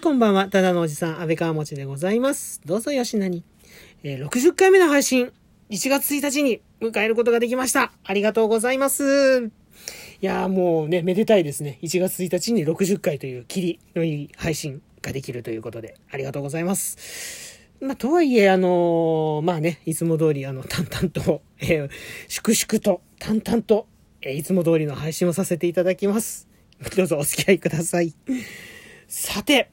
[0.00, 0.48] い、こんばんは。
[0.48, 2.62] ただのおじさん、安倍川持でございます。
[2.64, 3.44] どうぞよしなに。
[4.02, 5.30] えー60回目の配信、
[5.68, 7.92] 1月1日に迎えることができました。
[8.02, 9.44] ありがとうございます。
[9.44, 9.48] い
[10.22, 11.78] やーもうね、めでたいですね。
[11.82, 17.60] 1月1日に60回という切りのいい配信ができるということで、ありがとうございます。
[17.82, 21.90] まあ、とはいえ、あのーまあね、いつも通り、あの、淡々と、えー
[22.28, 23.86] 粛々と、淡々と、
[24.22, 26.48] えーいつも通りの配信をさせていただきます。
[26.96, 28.14] どうぞお付き合いください。
[29.06, 29.70] さて、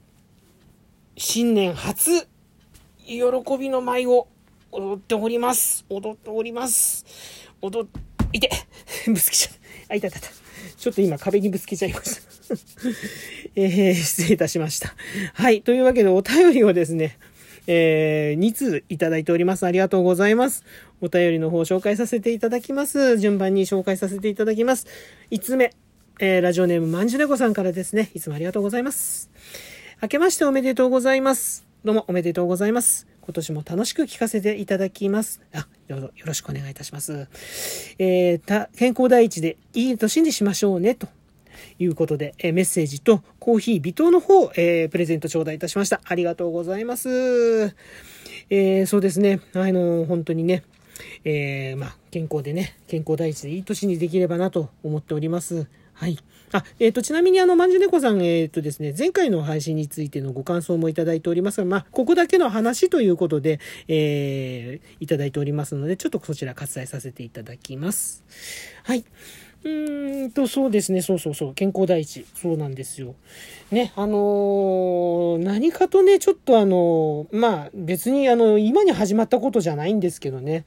[1.20, 2.27] 新年初、
[3.03, 3.17] 喜
[3.58, 4.27] びの舞を
[4.71, 5.84] 踊っております。
[5.89, 7.05] 踊っております。
[7.59, 7.89] 踊っ、
[8.34, 8.52] いて
[9.12, 9.53] ぶつけちゃっ
[9.88, 9.94] た。
[9.94, 10.27] あ、いたいたいた。
[10.77, 12.22] ちょっと今壁にぶつけちゃいました。
[13.58, 14.94] えー、失礼いたしました。
[15.34, 15.63] はい。
[15.63, 17.17] というわけでお便りをですね、
[17.66, 19.66] えー、2通いただいております。
[19.66, 20.63] ありがとうございます。
[21.02, 23.17] お便りの方を紹介させていただきます。
[23.17, 24.86] 順番に紹介させていただきます。
[25.31, 25.73] 5つ目、
[26.20, 28.11] えー、ラジオネームまんじゅねこさんからですね。
[28.14, 29.31] いつもありがとうございます。
[30.00, 31.66] 明けましておめでとうございます。
[31.84, 33.08] どうもおめでとうございます。
[33.20, 35.42] 今年も楽しく聞かせていただきます。
[35.56, 37.28] あ、どうぞよろしくお願いいたします。
[37.98, 41.08] えー、健康第一でいい年にしましょうね、と
[41.80, 46.00] いうことで、えメッセージとコーヒー微糖の方、えープレゼント頂戴いたしました。
[46.06, 47.73] ありがとうございます。
[48.52, 49.42] えーそうですね。
[49.56, 50.64] あの、本当にね、
[51.23, 55.66] えーまあ、健康でね、健康第一でいい年にできればなと思っております。
[56.00, 56.17] はい。
[56.52, 68.23] あ、えっ、と、ちなみにあの、まんじゅねこさん、えっ、とですね、前回の配信についてのご感想もいただいておりますが、まあ、ここだけの話ということで、えーいただいておりますので、ちょっとそちら割愛させていただきます。
[68.84, 69.04] はい。
[69.64, 72.26] うーんと、そうですね、そうそうそう、健康第一。
[72.36, 73.16] そうなんですよ。
[73.72, 80.66] ね、あのー何かとね、ちょっとあのーまあ、別にあの、今に始まったことじゃないんですけどね、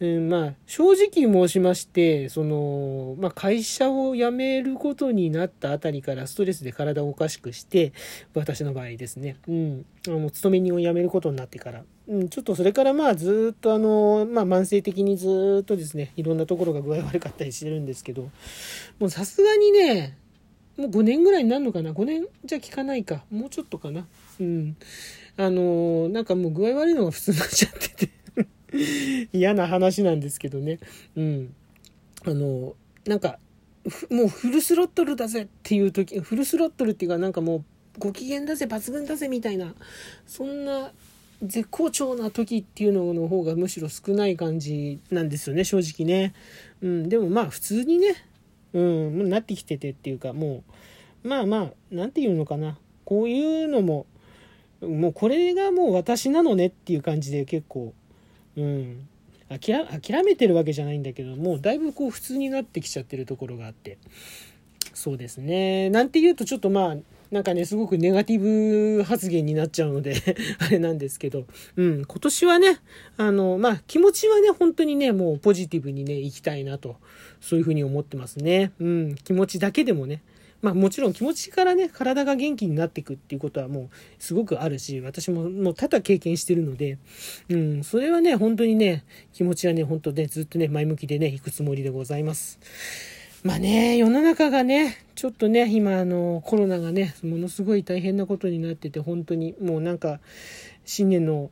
[0.00, 7.92] うん、まあ、正直申しまして、その、まあ、会社を辞めることになったあたりからストレスで体をおかしくして、
[8.34, 18.30] 私の場合ですね、うん、あの、勤め人を辞めることになってから、うん、ちょっとそれからまあ、ずっとあの、まあ、慢性的にずっとですね、いろんなところが具合悪かったりしてるんですけど、
[18.98, 20.16] もうさすがにね、
[20.78, 23.22] もう5年ぐらいになるのかな ?5 年じゃ効かないか。
[23.30, 24.06] もうちょっとかな？
[24.40, 24.76] うん。
[25.36, 28.19] あのなんかもう具合悪いのが普通になっちゃってて。
[29.32, 30.78] 嫌な話なんですけどね。
[31.16, 31.54] うん。
[32.24, 32.74] あの
[33.06, 33.38] なんか、
[34.10, 37.64] もうフルスロットルだぜっていう時、フルスロットルっていうかなんかもう
[37.98, 39.74] ご機嫌だぜ、抜群だぜみたいな、
[40.26, 40.92] そんな
[41.42, 46.34] 絶好調な時っていうのの方がむしろ少ない感じなんですよね、正直ね。
[46.82, 47.08] うん。
[47.08, 48.14] でもまあ普通にね、
[48.72, 50.62] うん、もうなってきててっていうか、も
[51.24, 52.78] う、まあまあ、なんていうのかな。
[53.04, 54.06] こういうのも、
[54.80, 57.92] もうこれがもう私なのねっていう感じで結構、
[58.60, 59.08] うん、
[59.48, 63.98] 諦めてるわけじゃないんだけど、もうだいぶこう普通になってきちゃってるところがあって。
[64.94, 65.88] そうですね。
[65.90, 66.96] なんて言うとちょっとまあ、
[67.30, 70.16] なんかね、すごくネガティブ発言になっちゃうので、
[70.58, 72.78] あれなんですけど、うん、今年はね、
[73.16, 76.96] あの、まあ、気持ちはね、本当にね、もうポジティブにね、行きたいなと、
[77.40, 78.72] そういうふうに思ってますね。
[78.80, 80.22] うん、気持ちだけでもね、
[80.62, 83.88] まあもちろん気持ちからね、体が元気になっていくっていうことはもう
[84.18, 86.98] すごくあるし、私ももう多々経験してるので、
[87.48, 92.58] うん、それはね、本当にね、気持ちはね、本当ね、ずっとね、前向きでね、行くつもりでございます。
[93.42, 100.20] まあね、世の中がね、ちょっとね、今、あの、コロナがね、ものすごい大変なことになってて、本当に、もうなんか、
[100.84, 101.50] 新年の、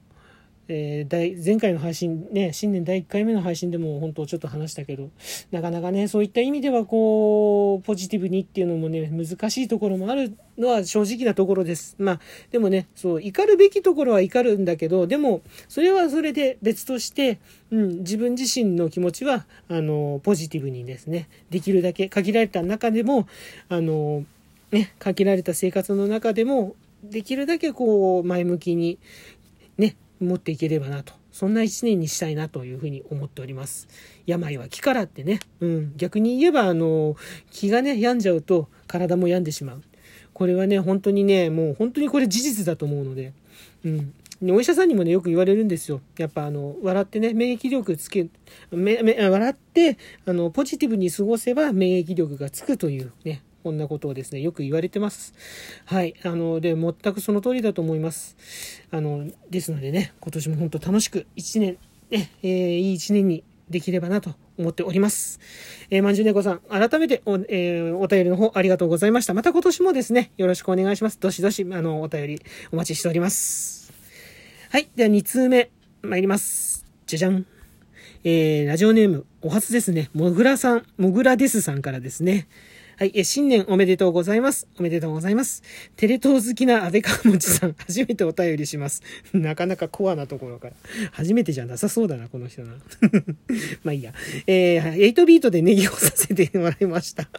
[0.69, 5.11] えー前回の配信ね、新年第1回目の配信でも本当ちょっと話したけど、
[5.51, 11.97] なかなかね、そういった意味ではこう、ポジティブにっていうのもね、難しいところもあるのは正直なところです。
[11.99, 12.21] まあ、
[12.51, 17.39] でもね、そう、怒るべきところは怒るんだけど、でも、それはそれで別として、
[17.71, 23.27] うん、自分自身の気持ちは、あの、ポジティブにですね、できるだけ限られた中でも、
[23.71, 24.25] あの、
[24.71, 28.99] ね、限られた生活の中でも、できるだけこう、前向きに、
[30.21, 31.15] 持っていければなと。
[31.33, 33.87] そんな一年にしたいなというふうに思っております。
[34.27, 35.41] 病は気からってね。
[35.61, 35.93] うん。
[35.97, 37.17] 逆に言えば、あの、
[37.51, 39.83] 気がね、病んじゃうと体も病んでしまう。
[40.33, 43.33] これはね、本当にね、もう本当にこれ事実だと思うので。
[43.85, 44.15] うん。
[44.43, 46.01] お医者さんにもね、よく言われるんですよ。
[46.17, 48.29] やっぱあの、笑ってね、免疫力つけ、
[48.71, 55.35] め、め、笑って、あの、ポジティブに過ごせば免疫力がつくというね、こんなことをですね、よく言われてます。
[55.85, 56.15] はい。
[56.23, 58.37] あの、で、全くその通りだと思います。
[58.91, 61.77] あの、ですのでね、今年も本当楽しく一年、
[62.11, 65.41] ね、えーいい一年にできればなと思っております。
[65.91, 69.35] えー、まんじゅうねこさん、改めてお、えーお便りの方ありがとうございました。
[69.35, 71.19] また今年もですね、よろしくお願いします。
[71.21, 73.93] どしどし、あの、お便りお待ちしております。
[74.71, 74.89] はい。
[74.97, 75.71] では2通目、
[76.03, 76.87] 参ります。
[77.07, 77.47] じゃじゃん。
[78.25, 80.11] えー、ラジオネーム、お初ですね。
[80.13, 82.49] もぐらさん、もぐらですさんからですね。
[82.99, 84.67] はい、え、新年おめでとうございます。
[84.77, 85.63] おめでとうございます。
[85.95, 89.05] テレ東好きな安倍川持さん、 初めてお便りします。
[89.33, 90.75] なかなかコアなところから。
[91.13, 92.75] 初めてじゃなさそうだな、この人な。
[93.85, 94.13] まあいいや。
[94.49, 97.31] えー、8ビートでネギをさせてもらいました。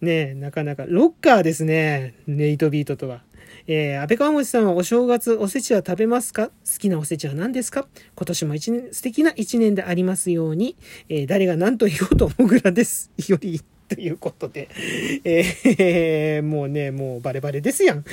[0.00, 0.84] ねえ、なかなか。
[0.88, 2.14] ロッカーですね。
[2.26, 3.22] 8ビートとは。
[3.68, 6.48] えー、安倍川餅さんはお正月おせちは食べますか？
[6.48, 7.86] 好きなおせちは何ですか？
[8.16, 10.76] 今年も一年、素敵な一年でありますように、
[11.08, 13.12] えー、誰が何と言おうともぐらです。
[13.28, 14.68] より、ということで、
[15.24, 18.04] えー、もうね、もうバレバレですやん。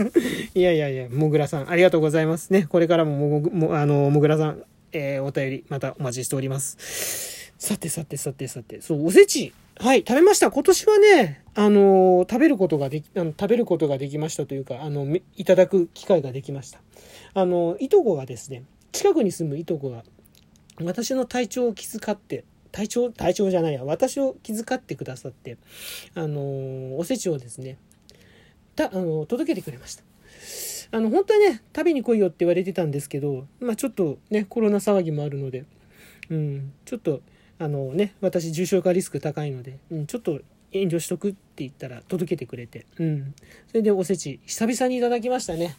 [0.54, 2.66] いやいやいや、もぐらさん、ありがとうございますね。
[2.68, 7.52] これからもも、も、あの、もぐらさん、えー、お便り、またお待ちしております。
[7.58, 10.50] さてさてさてさて、そう、おせち、はい、食べました。
[10.50, 16.80] 今年はね、あの、食べることができ、あの、食べることができましたというか、あの、いただく機会ができました。
[17.34, 20.04] あの、いとこがですね、近くに住むいとこが、
[20.82, 25.56] 私の体調を気遣って、体調、体調じゃないや、私を気遣ってくださって、
[26.14, 27.78] あの、おせちをですね、
[28.76, 30.04] た、あの、届けてくれました。
[30.90, 35.64] あの、本当はね、食べに来いよって言われてたんですけど、まあちょっとね、コロナ騒ぎもあるので、
[36.30, 37.20] うん、ちょっと、
[37.58, 40.40] あのね、私重症化リスク高いので、うん、ちょっと
[40.72, 43.34] 遠慮しとくって言ったら届けてくれて、うん。
[43.66, 45.76] それでおせち、久々にいただきましたね。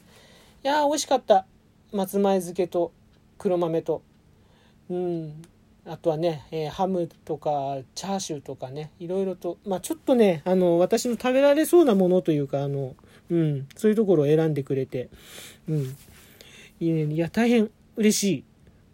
[0.63, 1.45] いやー、美味しかった。
[1.91, 2.91] 松前漬けと
[3.37, 4.01] 黒豆と。
[4.89, 5.41] うん。
[5.85, 12.95] あとはね、えー、ハムとかチャーシューとかね、いろいろと、まあちょっとね、あの、私の食べられそうなものというか、あの、
[13.29, 15.09] うん、そういうところを選んでくれて、
[15.67, 15.95] うん。
[16.79, 18.43] いいね、いや、大変嬉しい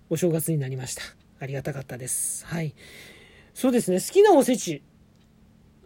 [0.09, 1.01] お正月になりました。
[1.39, 2.45] ありがたかったです。
[2.45, 2.73] はい。
[3.53, 4.81] そうですね、好きなおせち。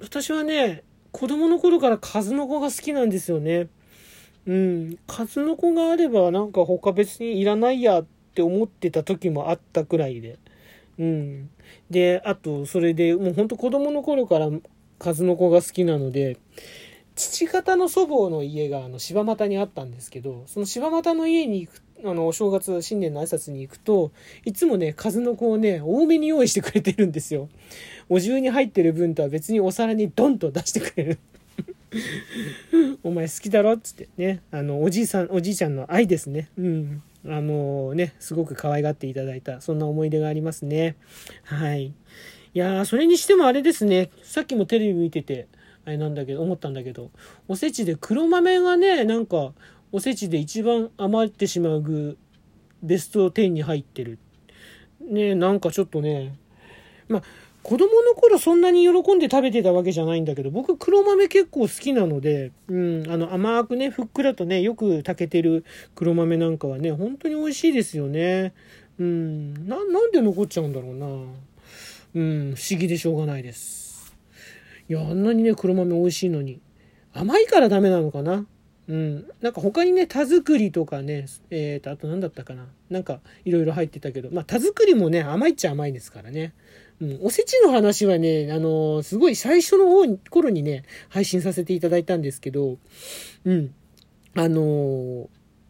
[0.01, 3.67] 私はね、子供の頃から数の子が好きなんですよね。
[4.45, 4.99] うん。
[5.07, 10.39] 数の子があればなんか他別にいらないやって思ってた時もあったくらいで。
[10.99, 11.49] うん。
[11.89, 14.49] で、あと、それで、もうほんと子供の頃から
[14.99, 16.37] 数の子が好きなので、
[17.15, 24.11] 父方の祖母の家があの柴又にあったんですけど、その柴又の家に行くあの、お正月、新年の挨拶に行くと、
[24.45, 27.49] いつもね、数の子をね、多めに用意してくれてるんですよ。
[28.07, 31.19] お重に入ってる分とは別にお皿にドンと出してくれる。
[33.03, 34.41] お前好きだろっつってね。
[34.51, 36.49] あの、おじいさん、おじいちゃんの愛ですね。
[36.57, 37.03] うん。
[37.25, 40.95] あのね、すごく可愛がっていただいた、そんな思い出がありますね。
[41.43, 41.87] はい。
[41.87, 41.93] い
[42.53, 44.09] やー、それにしてもあれですね。
[44.23, 45.47] さっきもテレビ見てて、
[45.85, 47.11] あれなんだけど、思ったんだけど、
[47.47, 49.53] おせちで黒豆がね、なんか、
[49.91, 52.17] おせちで一番余ってしまう具、
[52.81, 54.19] ベスト10に入ってる。
[55.01, 56.37] ねなんかちょっとね、
[57.07, 57.23] まあ、
[57.69, 65.63] 子供の頃そんなに喜んで食べてたわけじゃないんだけど、僕黒豆結構好きなので、うん、あの甘くね、ふっくらとね、よく炊けてる
[65.93, 68.55] 黒豆なんかはね、本当に美味しいですよね。
[68.97, 71.05] うん、な、なんで残っちゃうんだろうな。
[72.15, 74.15] うん、不思議でしょうがないです。
[74.89, 76.61] いや、あんなにね、黒豆美味しいのに。
[77.13, 78.47] 甘いからダメなのかな
[78.87, 79.27] うん。
[79.41, 82.65] なんか他にね、田作りとかね、えっ、ー、と、あと何だったかな。
[82.89, 86.55] なんかいろいろ入ってたけど、まあ田作りもね、甘いっちゃ甘いですからね。
[87.01, 87.19] うん。
[87.21, 92.77] おせちの話はね、あのー、すごい最初の方に、頃にね、配信させていただいたんですけど、
[93.45, 93.73] うん。
[94.35, 95.27] あのー、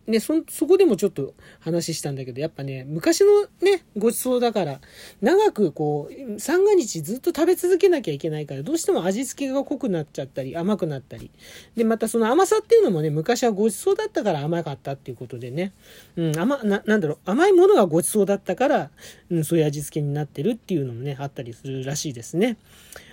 [0.09, 4.81] ね、そ、そこでもちょっと話したんだけど、やっぱね、昔のね、ごちそうだから、
[5.21, 11.29] 長くこう、三が日ずっと食べ続けなきゃいけないから、どうしても味付けが濃くなっちゃったり、甘くなったり。
[11.75, 15.73] で、またその甘さっていうのもね、昔はごちそうだったから甘かったっていうことでね、
[16.15, 18.91] うん、甘、な、なんだろう、甘いものがごちそうだったから、
[19.29, 22.57] うん、そういう味付けになってるっていうのもね、あったりするらしいですね。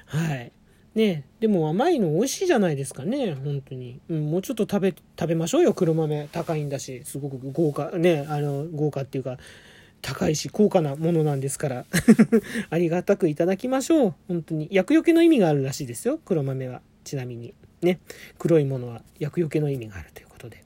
[0.07, 0.53] はい。
[0.97, 4.01] ねでも甘いの美味しいじゃないですかね、本当に。
[4.09, 6.29] うん、もうちょっと食べ、食べましょうよ、黒豆。
[6.33, 9.39] 高いんだし、すごく豪華、ね、あの、豪華っていうか、
[10.01, 11.85] 高いし、高価なものなんですから。
[12.71, 14.15] ありがたくいただきましょう。
[14.29, 14.69] 本当に。
[14.71, 16.81] 厄除けの意味があるらしいですよ、黒豆は。
[17.05, 17.53] ちなみに。
[17.83, 18.01] ね。
[18.39, 20.65] 黒いものは厄除けの意味があるということで。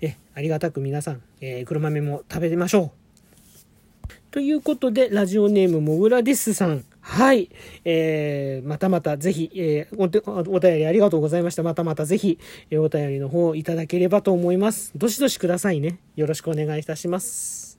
[0.00, 3.02] え、ありがたく皆さん、えー、黒豆も食べましょう。
[4.30, 6.84] ということで、ラジオネームもぐらですさん。
[7.04, 7.50] はい。
[7.84, 11.64] えー、またまたぜひ、えー、お、お便りありがとうございました。
[11.64, 12.38] またまたぜひ、
[12.70, 14.92] えー、お便りの方いただければと思います。
[14.96, 15.98] どしどしくださいね。
[16.14, 17.78] よろしくお願いいたします。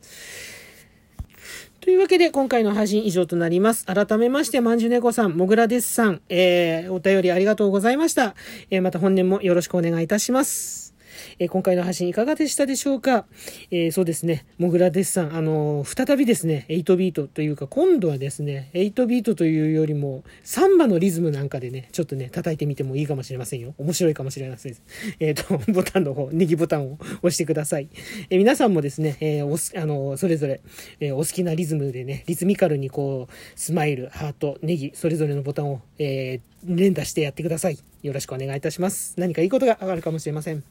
[1.79, 3.85] というわけで、今回の配信以上となります。
[3.85, 8.35] 改めまして、まんじゅねこさん、もぐらですさん、えー、お便りありがとうございました。
[8.69, 10.92] えー、また本年もよろしくお願いいたします。
[11.39, 13.25] えー、今回の配信いかがでしたでしょうか？
[13.71, 23.73] えー、そうですね、もぐらですさん、あのー、再びですね、8ビートというか、今度はですね、8ビートというよりも、サンバのリズムなんかでね、ちょっとね、叩いてみてもいいかもしれませんよ。
[23.77, 24.75] 面白いかもしれません。
[25.19, 27.87] えっ、と、 ボタンの方、ネギボタンを押してください。
[28.29, 30.61] え皆さんもですね、えおすあのそれぞれ、
[30.99, 37.92] えお好きなリズムでね、リズミカルにこう、スマイル、ハート、ネギ、それぞれのボタンを、え連打してやってください。
[38.03, 39.15] よろしくお願いいたします。
[39.17, 40.63] 何かいいことが上がるかもしれません。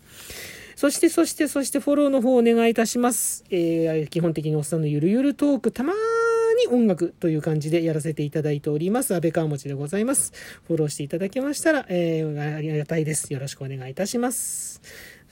[0.77, 3.45] そして、そして、そしてフォローの方をお願いいたします。
[3.51, 5.97] えー、基本的におっさんのゆるゆるトーク、たまー
[6.71, 9.15] に音楽という感じでやらせていただいております。
[9.15, 10.33] 安倍川持でございます。
[10.67, 13.33] フォローしていただけましたら、えー、ありがたいです。
[13.33, 14.81] よろしくお願いいたします。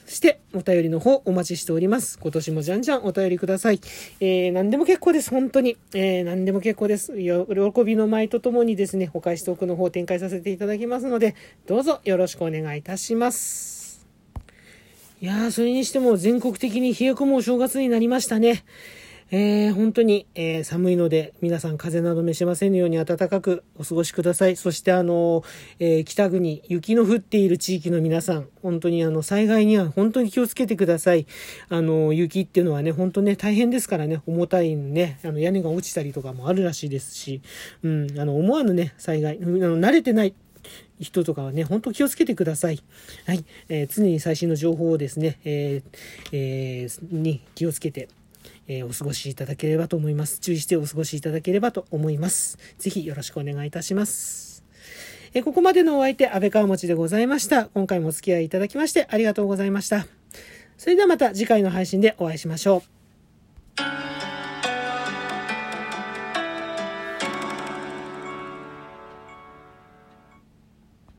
[0.05, 2.19] そして、お便りの方お待ちしております。
[2.19, 3.79] 今年もじゃんじゃんお便りください。
[4.19, 5.29] えー、何でも結構です。
[5.29, 5.77] 本当に。
[5.93, 7.13] えー、何でも結構です。
[7.17, 11.35] 喜びの舞とともにですね、お返しトークの方を展開させていただきますので、
[11.67, 14.07] どうぞよろしくお願いいたします。
[15.21, 18.63] いやー、それにしても全国的に冷え込むお正月になりましたね。
[19.33, 24.57] えー、本当に、えー、寒いので、皆さん風邪など召しませんように暖かくお過ごしください。
[24.57, 25.45] そしてあの、
[25.79, 31.25] えー、北国、雪の降っている地域の皆さん、本当にあの、災害には本当に気をつけてください。
[31.69, 37.41] あの、雪っていうのはね、本当ね、大変ですからね、重たいね、あの、屋根が落ちたりとかもあるらしいですし、
[37.83, 40.33] うん、あの、思わぬね、災害、あの慣れてない、
[40.99, 42.83] 人とかはね、本当気をつけてください。
[43.25, 43.43] はい。
[43.69, 45.97] えー、常に最新の情報をですね、えー、
[46.31, 48.07] えー、に気をつけて、
[48.71, 50.39] えー、お過ごしいただければと思います。
[50.39, 52.57] 注意してお過ごしいただければと思います。
[52.77, 54.63] ぜひよろしくお願いいたします。
[55.33, 57.65] えー、ここまでのお相手、安倍川持でございました。
[57.65, 60.07] 今回もお付き合いいただきましてありがとうございました。
[60.77, 62.83] それではまた次回の配信でお会いしましょ
[63.77, 64.10] う。